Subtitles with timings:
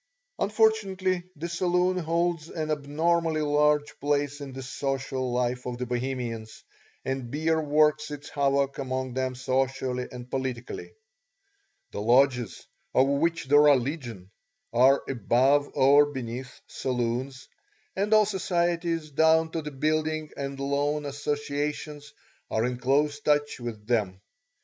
[0.39, 6.63] Unfortunately the saloon holds an abnormally large place in the social life of the Bohemians,
[7.05, 10.91] and beer works its havoc among them socially and politically.
[11.91, 14.31] The lodges, of which there are legion,
[14.73, 17.47] are above or beneath saloons,
[17.95, 22.11] and all societies down to the building and loan associations
[22.49, 24.19] are in close touch with them.